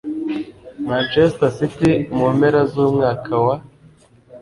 manchester 0.87 1.49
city 1.57 1.91
mumpera 2.15 2.61
z'umwaka 2.71 3.33
wa 3.45 3.55